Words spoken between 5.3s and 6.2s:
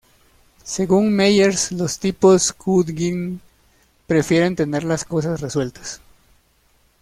resueltas.